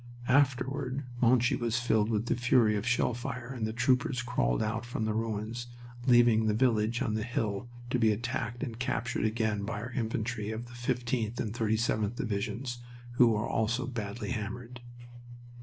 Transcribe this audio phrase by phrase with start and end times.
[0.29, 4.83] Afterward Monchy was filled with a fury of shell fire and the troopers crawled out
[4.83, 5.67] from the ruins,
[6.07, 10.49] leaving the village on the hill to be attacked and captured again by our infantry
[10.49, 12.79] of the 15th and 37th Divisions,
[13.17, 14.81] who were also badly hammered.